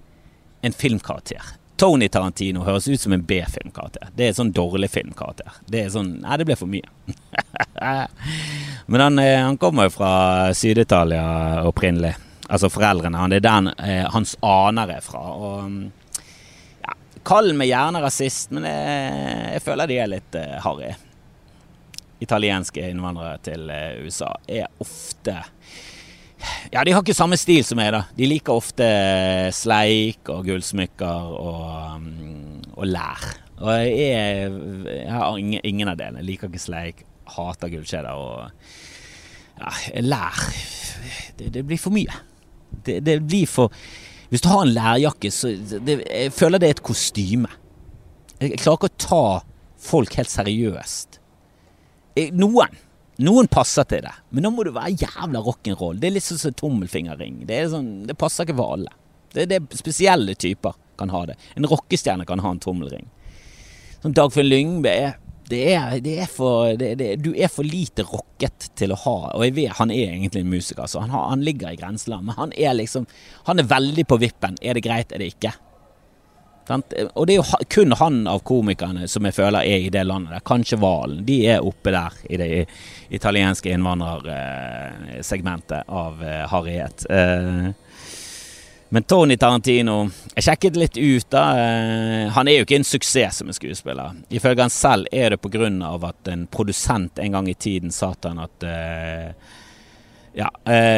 [0.60, 1.42] en filmkarakter.
[1.80, 4.12] Tony Tarantino høres ut som en B-filmkarakter.
[4.14, 5.56] Det er sånn dårlig filmkarakter.
[5.66, 6.86] Det er sånn Nei, det ble for mye.
[8.92, 10.12] Men han, eh, han kommer jo fra
[10.54, 12.12] Syd-Italia opprinnelig.
[12.52, 13.24] Altså foreldrene.
[13.32, 15.24] Det er der eh, hans aner er fra.
[15.32, 16.94] Og ja,
[17.26, 19.16] Kall meg gjerne rasist, men jeg,
[19.56, 20.92] jeg føler de er litt eh, harry.
[22.22, 25.40] Italienske innvandrere til eh, USA er ofte
[26.72, 28.02] ja, de har ikke samme stil som meg, da.
[28.16, 28.88] De liker ofte
[29.54, 33.26] sleik og gullsmykker og, um, og lær.
[33.62, 34.50] Og jeg,
[34.88, 36.24] jeg har ingen, ingen, av delene.
[36.26, 37.04] Liker ikke sleik,
[37.36, 38.50] hater gullkjeder og
[39.60, 40.44] ja, lær.
[41.38, 42.22] Det, det, blir for mye.
[42.72, 43.74] Det, det, blir for
[44.32, 47.50] Hvis du har en lærjakke, så det, Jeg føler det er et kostyme.
[48.40, 49.24] Jeg klarer ikke å ta
[49.82, 51.20] folk helt seriøst.
[52.34, 52.81] Noen.
[53.20, 55.98] Noen passer til det, men nå må du være jævla rock'n'roll.
[56.00, 57.42] Det er litt sånn som tommelfingerring.
[57.48, 58.94] Det, sånn, det passer ikke for alle.
[59.34, 61.36] Det, det, er spesielle typer kan ha det.
[61.56, 63.10] En rockestjerne kan ha en tommelring.
[64.00, 64.94] Sånn Dagfinn Lyngbe
[65.52, 69.16] det er, det er for, det, det, du er for lite rocket til å ha
[69.34, 72.24] Og jeg vet han er egentlig en musiker, så han, har, han ligger i grenseland.
[72.24, 73.04] Men han er liksom
[73.48, 74.56] Han er veldig på vippen.
[74.62, 75.52] Er det greit, er det ikke?
[76.70, 80.32] Og det er jo kun han av komikerne som jeg føler er i det landet
[80.36, 80.44] der.
[80.46, 81.24] Kanskje Valen.
[81.26, 82.66] De er oppe der i det
[83.10, 87.06] italienske innvandrersegmentet av eh, harryhet.
[87.10, 87.70] Eh,
[88.92, 91.44] men Tony Tarantino Jeg sjekket litt ut, da.
[91.58, 94.10] Eh, han er jo ikke en suksess som en skuespiller.
[94.30, 95.68] Ifølge han selv er det pga.
[96.08, 98.64] at en produsent en gang i tiden sa til han at
[100.32, 100.48] ja,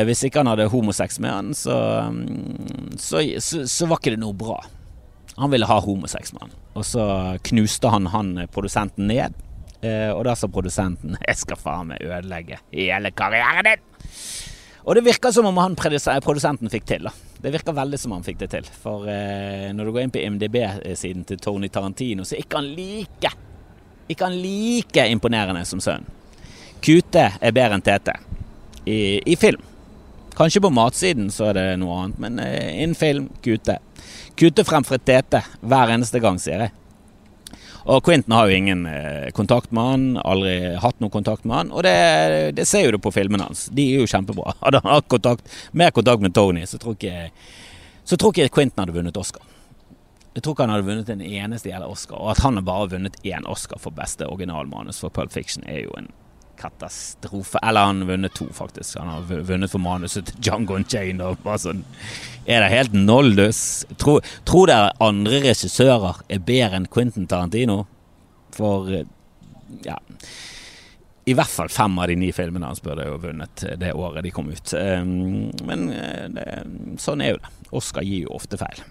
[0.06, 4.20] hvis ikke han hadde homosex med han, så, mm, så, så, så var ikke det
[4.22, 4.62] noe bra.
[5.36, 6.54] Han ville ha homosex med han.
[6.78, 7.04] Og så
[7.50, 9.34] knuste han han produsenten ned.
[9.84, 13.86] Eh, og da sa produsenten 'Jeg skal faen meg ødelegge hele karrieren din'.
[14.84, 17.04] Og det virker som om han produsenten fikk til.
[17.04, 17.10] da.
[17.40, 18.64] Det virker veldig som han fikk det til.
[18.82, 22.68] For eh, når du går inn på MDB-siden til Tony Tarantino, så er ikke han
[22.76, 23.32] like
[24.08, 26.04] Ikke han like imponerende som sønnen.
[26.84, 28.18] Kute er bedre enn Tete
[28.84, 29.62] i, i film.
[30.36, 33.78] Kanskje på matsiden så er det noe annet, men eh, innen film, Kute.
[34.38, 36.74] Kutte frem et tete hver eneste gang, sier jeg.
[37.84, 41.72] Og Quentin har jo ingen eh, kontakt med han, aldri hatt noen kontakt med han.
[41.72, 43.66] Og det, det ser jo du på filmene hans.
[43.68, 44.56] De er jo kjempebra.
[44.64, 47.28] Hadde han hatt kontakt, mer kontakt med Tony, så tror ikke
[48.04, 49.40] så tror ikke Quentin hadde vunnet Oscar.
[50.34, 52.18] Jeg tror ikke han hadde vunnet en eneste gjelder Oscar.
[52.20, 55.94] Og at han bare vunnet én Oscar for beste originalmanus for Pulp Fiction, er jo
[55.96, 56.10] en
[56.58, 57.58] katastrofe.
[57.62, 58.98] Eller han har vunnet to, faktisk.
[58.98, 60.78] Han har vunnet for manuset til Django
[61.42, 61.84] bare sånn.
[62.46, 63.84] Er det helt noldus?
[63.96, 67.84] Tror, tror dere andre regissører er bedre enn Quentin Tarantino?
[68.54, 68.90] For
[69.84, 69.98] ja
[71.24, 74.32] i hvert fall fem av de ni filmene hans burde jo vunnet det året de
[74.34, 74.74] kom ut.
[74.76, 76.44] Ehm, men eh, det,
[77.00, 77.52] sånn er jo det.
[77.80, 78.82] Oscar gir jo ofte feil.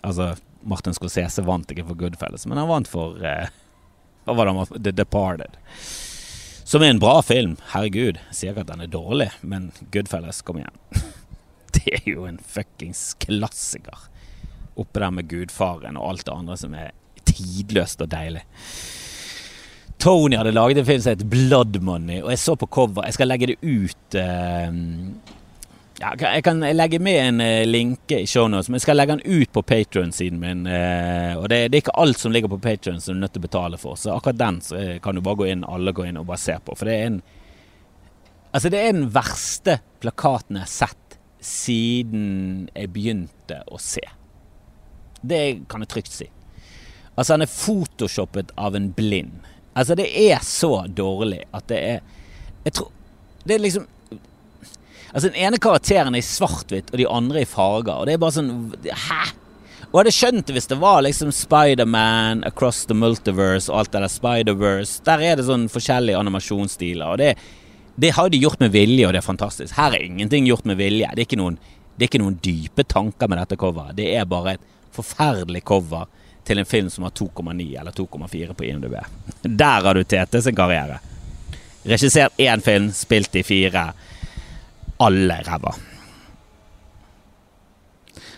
[0.00, 0.32] Altså,
[0.66, 4.80] Martin Scorsese vant ikke for Goodfellas, men han vant for Hva var det?
[4.86, 5.58] The Departed.
[6.72, 7.58] Som er en bra film.
[7.68, 8.16] Herregud.
[8.30, 10.78] Jeg sier ikke at den er dårlig, men Goodfellas, kom igjen.
[11.76, 14.06] Det er jo en fuckings klassiker.
[14.80, 16.94] Oppe der med Gudfaren og alt det andre som er
[17.28, 18.40] tidløst og deilig.
[20.00, 23.04] Tony hadde laget en film som het Blood Money, og jeg så på cover.
[23.04, 24.80] Jeg skal legge det ut uh,
[26.02, 29.42] ja, jeg kan legge med en link linke i shownotes, men jeg skal legge den
[29.42, 30.64] ut på Patrion-siden min.
[30.66, 33.36] Uh, og det, det, er ikke alt som ligger på Patrion som du er nødt
[33.36, 36.06] til å betale for, så akkurat den uh, kan du bare gå inn, alle gå
[36.08, 36.76] inn og bare se på.
[36.78, 37.22] For det er en
[38.52, 44.02] Altså, det er den verste plakaten jeg har sett siden jeg begynte å se.
[45.24, 46.26] Det kan jeg trygt si.
[47.14, 49.38] Altså, han er photoshoppet av en blind.
[49.72, 52.02] Altså, det er så dårlig at det er
[52.66, 52.90] Jeg tror
[53.42, 53.86] Det er liksom
[55.12, 57.94] Altså Den ene karakteren er i svart-hvitt, og de andre i farger.
[58.00, 59.22] Og det er bare sånn Hæ?
[59.92, 63.92] Og jeg hadde skjønt det hvis det var liksom Spiderman, Across the Multiverse og alt
[63.92, 65.02] det der Spider-Verse.
[65.04, 67.34] Der er det sånn forskjellige animasjonsstiler, og det,
[68.00, 69.74] det har de gjort med vilje, og det er fantastisk.
[69.76, 71.10] Her er ingenting gjort med vilje.
[71.18, 71.58] Det er noen,
[71.92, 73.98] det er ikke noen dype tanker med dette coveret.
[74.00, 74.64] Det er bare et
[74.96, 76.08] forferdelig cover
[76.48, 78.96] til en film som har 2,9 eller 2,4 på IMDb.
[79.44, 81.02] Der har du Tete sin karriere.
[81.84, 83.90] Regissert én film, spilt i fire
[85.02, 85.74] alle ræva.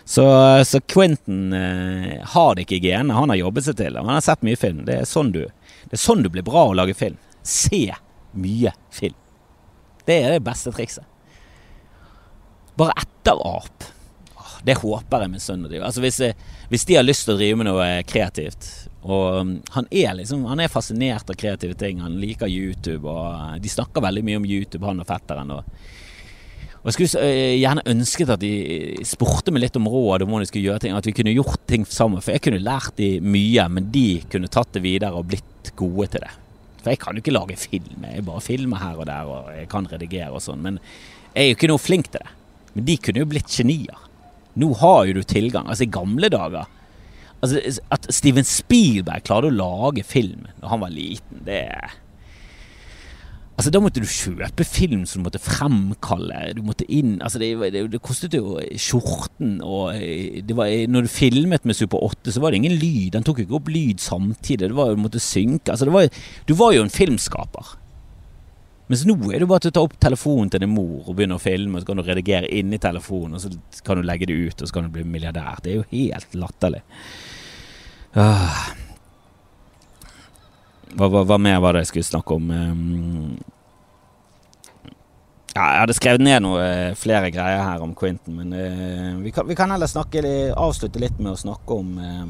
[0.07, 0.25] Så,
[0.65, 3.17] så, Quentin eh, har det ikke i genene.
[3.17, 4.03] Han har jobbet seg til det.
[4.05, 4.83] Han har sett mye film.
[4.85, 5.41] Det er, sånn du,
[5.89, 7.17] det er sånn du blir bra å lage film.
[7.41, 7.87] Se
[8.37, 9.17] mye film.
[10.05, 11.07] Det er det beste trikset.
[12.77, 13.89] Bare etterap.
[14.65, 16.17] Det håper jeg min sønn altså hvis,
[16.71, 18.65] hvis, de har lyst til å drive med noe kreativt
[19.05, 22.01] Og um, han er liksom Han er fascinert av kreative ting.
[22.01, 25.53] Han liker YouTube, og de snakker veldig mye om YouTube, han og fetteren.
[25.53, 25.93] Og
[26.85, 30.43] og Jeg skulle eh, gjerne ønsket at de spurte meg litt om råd om hvordan
[30.45, 30.93] de skulle gjøre ting.
[30.93, 32.21] At vi kunne gjort ting sammen.
[32.21, 36.11] For jeg kunne lært de mye, men de kunne tatt det videre og blitt gode
[36.13, 36.29] til det.
[36.83, 38.05] For jeg kan jo ikke lage film.
[38.05, 40.61] Jeg bare filmer her og der, og jeg kan redigere og sånn.
[40.61, 40.77] Men
[41.33, 42.37] jeg er jo ikke noe flink til det.
[42.75, 44.05] Men de kunne jo blitt genier.
[44.61, 45.65] Nå har jo du tilgang.
[45.65, 46.69] Altså, i gamle dager
[47.43, 47.59] Altså,
[47.91, 51.97] At Steven Spielberg klarte å lage film da han var liten, det er
[53.55, 56.41] Altså Da måtte du kjøpe film som du måtte fremkalle.
[56.57, 61.11] Du måtte inn Altså Det, det, det kostet jo skjorten og det var, Når du
[61.11, 63.13] filmet med Super 8, så var det ingen lyd.
[63.15, 64.69] Den tok ikke opp lyd samtidig.
[64.69, 65.71] Det var Du måtte synke.
[65.71, 66.11] Altså det var,
[66.47, 67.75] Du var jo en filmskaper.
[68.91, 71.39] Mens nå er det bare til å ta opp telefonen til din mor og begynne
[71.39, 74.35] å filme, og så kan du redigere inni telefonen, og så kan du legge det
[74.37, 75.57] ut, og så kan du bli milliardær.
[75.65, 76.83] Det er jo helt latterlig.
[78.13, 78.84] Ah.
[80.95, 82.49] Hva, hva, hva, mer var det jeg skulle snakke om?
[82.51, 83.35] Um,
[85.55, 89.31] Ja, jeg hadde skrevet ned noe eh, flere greier her om Quentin, men uh, vi,
[89.31, 90.19] kan, vi, kan, heller snakke,
[90.51, 92.25] avslutte litt med å snakke om uh,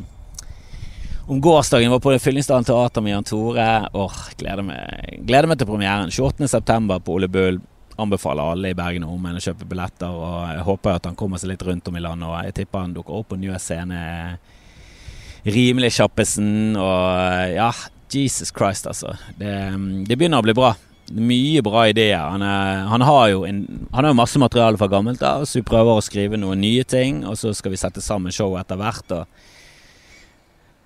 [1.25, 1.89] om gårsdagen.
[1.89, 3.69] var på Fyllingsdalen teater med Jan Tore.
[3.93, 6.13] Åh, gleder meg, gleder meg til premieren.
[6.13, 6.99] 28.9.
[7.01, 7.57] på Ole Bull.
[7.97, 10.11] Anbefaler alle i Bergen og omegn å kjøpe billetter.
[10.11, 12.29] Og jeg håper at han kommer seg litt rundt om i landet.
[12.29, 14.03] Og jeg tipper han dukker opp på Nye Scene
[15.45, 16.75] rimelig kjappesen.
[16.77, 17.71] Og ja,
[18.13, 19.15] Jesus Christ, altså.
[19.39, 19.53] Det,
[20.07, 20.75] det begynner å bli bra
[21.13, 22.19] mye bra ideer.
[22.19, 25.59] Han, er, han, har jo en, han har jo masse materiale fra gammelt av, så
[25.59, 27.23] vi prøver å skrive noen nye ting.
[27.29, 29.13] Og så skal vi sette sammen show etter hvert.
[29.13, 29.25] Og,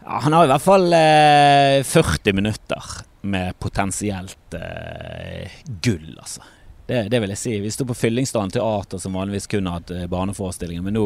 [0.03, 2.93] ja, han har i hvert fall eh, 40 minutter
[3.29, 6.45] med potensielt eh, gull, altså.
[6.89, 7.51] Det, det, vil jeg si.
[7.61, 10.81] Vi sto på Fyllingsdalen teater, som vanligvis kun har hatt eh, barneforestillinger.
[10.81, 11.05] Men nå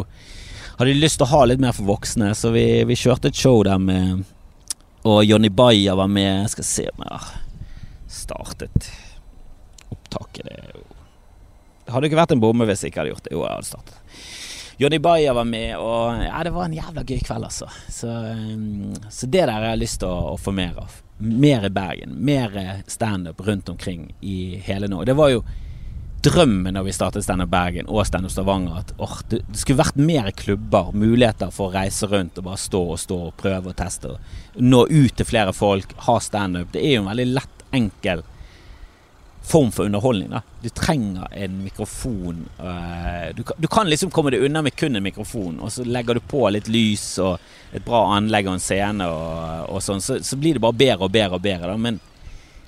[0.78, 3.38] hadde de lyst til å ha litt mer for voksne, så vi, vi kjørte et
[3.38, 4.24] show der med
[5.04, 6.42] Og Jonny Bayer var med.
[6.46, 7.32] Jeg skal se om jeg har
[8.08, 8.92] startet
[9.92, 10.48] opptaket.
[10.48, 10.84] Det, jo...
[11.86, 13.34] det hadde ikke vært en bomme hvis jeg ikke hadde gjort det.
[13.36, 14.00] Jo, jeg hadde startet.
[14.82, 17.68] Jonny Bayer var med, og ja, det var en jævla gøy kveld, altså.
[17.94, 20.96] Så, um, så det der har jeg lyst til å, å, få mer av.
[21.24, 22.16] Mer i Bergen.
[22.26, 22.56] Mer
[22.90, 25.12] standup rundt omkring i hele Norge.
[25.12, 25.44] Det var jo
[26.24, 28.84] drømmen da vi startet Standup Bergen og Standup Stavanger.
[28.84, 32.62] At or, det, det, skulle vært mer klubber, muligheter for å reise rundt og bare
[32.62, 34.16] stå og stå og prøve og teste.
[34.60, 36.72] Nå ut til flere folk, ha standup.
[36.74, 38.24] Det er jo en veldig lett enkel
[39.44, 40.30] form for underholdning.
[40.30, 40.42] da.
[40.62, 42.46] Du trenger en mikrofon.
[42.60, 45.84] Uh, du, kan, du, kan, liksom komme deg unna med kun en mikrofon, og så
[45.84, 50.02] legger du på litt lys og et bra anlegg og en scene, og, og sånn,
[50.02, 51.74] så, så, blir det bare bedre og bedre og bedre.
[51.74, 52.00] da, Men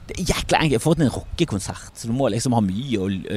[0.06, 0.84] det er jækla enkelt.
[0.84, 3.00] For en rockekonsert, så du må liksom ha mye.
[3.02, 3.30] Og,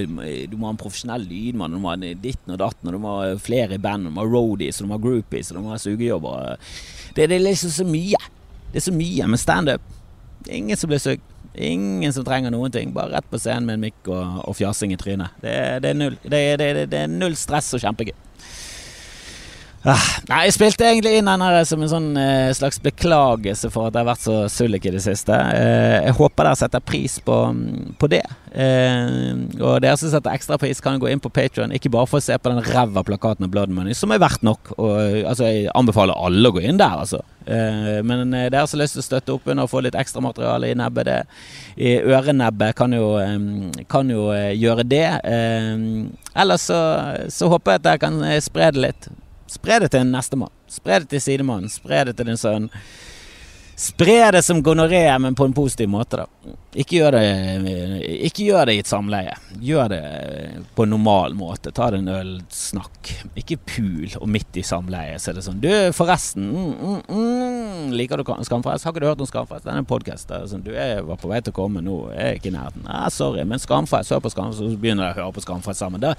[0.50, 3.14] du må ha en profesjonell lydmann, du må ha ditten og datten, og du må
[3.22, 5.64] ha flere i band, du må ha roadies, og du må ha groupies, og du
[5.64, 6.60] må ha sugejobber.
[7.16, 8.20] Det, det er liksom så mye.
[8.68, 9.94] Det er så mye med standup.
[10.44, 11.24] Det ingen som blir sugd.
[11.58, 12.92] Ingen som trenger noen ting.
[12.94, 15.34] Bare rett på scenen med en mikk og, og fjasing i trynet.
[15.42, 18.14] Det, det, er null, det, det, er null stress og kjempegøy.
[19.86, 23.94] Ah, nei, jeg spilte egentlig inn denne som en sånn eh, slags beklagelse for at
[23.94, 25.36] jeg har vært så sullik i det siste.
[25.54, 27.36] Eh, jeg håper dere setter pris på,
[28.00, 28.24] på det.
[28.50, 31.70] Eh, og dere som setter ekstra pris, kan gå inn på Patrion.
[31.76, 34.42] Ikke bare for å se på den ræva plakaten av Blood Money, som er verdt
[34.46, 34.72] nok.
[34.80, 37.22] Og, altså, jeg anbefaler alle å gå inn der, altså.
[37.48, 40.68] Men dere som har lyst til å støtte opp under og få litt ekstra materiale
[40.68, 41.14] i nebbet, det,
[41.80, 43.14] i ørenebbet, kan jo,
[43.88, 45.06] kan jo gjøre det.
[46.36, 46.82] Ellers så,
[47.32, 49.10] så håper jeg at dere kan spre det litt.
[49.48, 50.52] Spre det til nestemann.
[50.68, 51.72] Spre det til sidemannen.
[51.72, 52.68] Spre det til din sønn.
[53.78, 56.54] Spre det som gonoré, men på en positiv måte, da.
[56.74, 59.36] Ikke gjør, det, ikke gjør det i et samleie.
[59.62, 60.00] Gjør det
[60.74, 61.70] på en normal måte.
[61.70, 63.12] Ta det en ølsnakk.
[63.38, 66.50] Ikke pul og midt i samleie så er det sånn Du, forresten.
[66.50, 68.82] Mm, mm, mm, liker du Skamfrelst?
[68.82, 69.70] Har ikke du hørt om Skamfrelst?
[69.70, 72.00] Denne podkasten sånn, Du jeg var på vei til å komme nå.
[72.18, 72.90] Jeg er ikke i nærheten.
[72.90, 74.10] Ah, sorry, men Skamfrelst.
[74.10, 74.74] Hør på Skamfrelst.
[74.74, 76.02] Så begynner jeg å høre på Skamfrelst sammen.
[76.02, 76.18] Da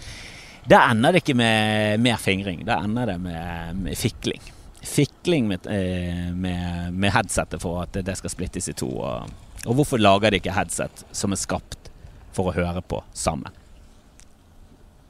[0.66, 2.66] da ender det ikke med mer fingring.
[2.68, 4.42] Da ender det med, med fikling.
[4.82, 8.90] Fikling med, eh, med, med, headsetet for at det skal splittes i to.
[8.90, 9.32] Og,
[9.66, 11.90] og hvorfor lager de ikke headset som er skapt
[12.36, 13.56] for å høre på sammen?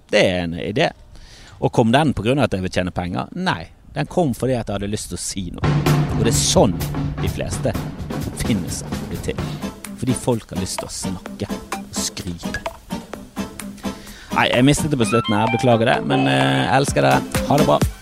[0.10, 0.90] Det er en idé.
[1.60, 2.38] Og kom den pga.
[2.44, 3.30] at jeg vil tjene penger?
[3.36, 3.68] Nei.
[3.94, 5.72] Den kom fordi at jeg hadde lyst til å si noe.
[6.18, 6.76] Og det er sånn
[7.22, 7.74] de fleste
[8.20, 9.46] oppfinnelser blir til.
[10.00, 11.50] Fordi folk har lyst til å snakke
[11.82, 12.79] og skryte.
[14.40, 15.50] Nei, jeg mistet det på slutten her.
[15.52, 15.98] Beklager det.
[16.08, 17.16] Men jeg eh, elsker det.
[17.50, 17.99] Ha det bra.